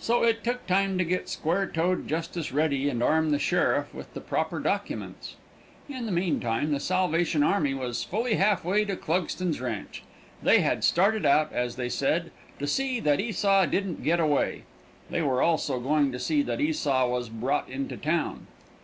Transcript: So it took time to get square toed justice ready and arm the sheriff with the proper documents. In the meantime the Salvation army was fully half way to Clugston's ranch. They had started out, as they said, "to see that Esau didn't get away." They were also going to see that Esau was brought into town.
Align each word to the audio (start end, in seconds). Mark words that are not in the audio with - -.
So 0.00 0.24
it 0.24 0.42
took 0.42 0.66
time 0.66 0.98
to 0.98 1.04
get 1.04 1.28
square 1.28 1.68
toed 1.68 2.08
justice 2.08 2.50
ready 2.50 2.88
and 2.88 3.00
arm 3.00 3.30
the 3.30 3.38
sheriff 3.38 3.94
with 3.94 4.12
the 4.12 4.20
proper 4.20 4.58
documents. 4.58 5.36
In 5.88 6.04
the 6.04 6.10
meantime 6.10 6.72
the 6.72 6.80
Salvation 6.80 7.44
army 7.44 7.72
was 7.72 8.02
fully 8.02 8.34
half 8.34 8.64
way 8.64 8.84
to 8.84 8.96
Clugston's 8.96 9.60
ranch. 9.60 10.02
They 10.42 10.62
had 10.62 10.82
started 10.82 11.24
out, 11.24 11.52
as 11.52 11.76
they 11.76 11.88
said, 11.88 12.32
"to 12.58 12.66
see 12.66 12.98
that 12.98 13.20
Esau 13.20 13.66
didn't 13.66 14.02
get 14.02 14.18
away." 14.18 14.64
They 15.10 15.22
were 15.22 15.40
also 15.40 15.78
going 15.78 16.10
to 16.10 16.18
see 16.18 16.42
that 16.42 16.60
Esau 16.60 17.06
was 17.06 17.28
brought 17.28 17.68
into 17.68 17.96
town. 17.96 18.48